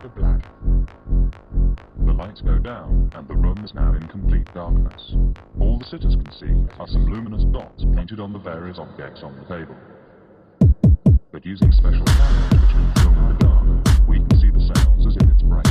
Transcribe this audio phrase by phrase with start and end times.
[0.00, 0.42] to black.
[2.06, 5.14] The lights go down, and the room is now in complete darkness.
[5.60, 9.36] All the sitters can see are some luminous dots painted on the various objects on
[9.36, 9.76] the table.
[11.32, 15.06] But using special cameras which can film in the dark, we can see the sounds
[15.06, 15.68] as if it's bright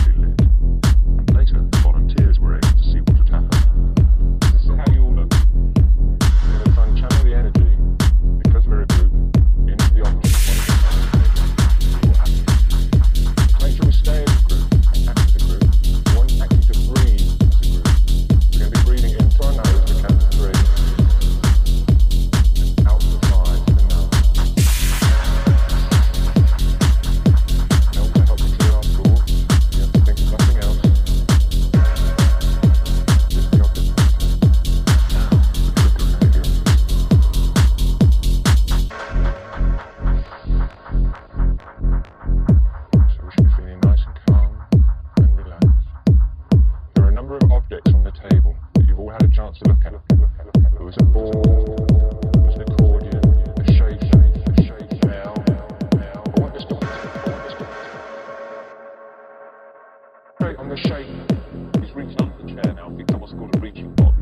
[63.60, 64.16] breaching and.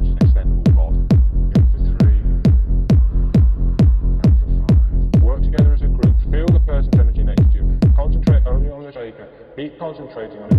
[5.21, 8.83] Work together as a group, feel the person's energy next to you, concentrate only on
[8.83, 8.91] the
[9.77, 10.56] concentrating on it.